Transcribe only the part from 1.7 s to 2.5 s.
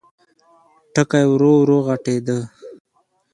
غټېده.